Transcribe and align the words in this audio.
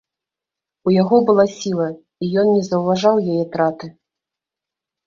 У 0.87 0.93
яго 1.01 1.19
была 1.27 1.45
сіла, 1.59 1.87
і 2.25 2.31
ён 2.45 2.51
не 2.55 2.63
заўважаў 2.71 3.25
яе 3.37 3.45
траты. 3.59 3.87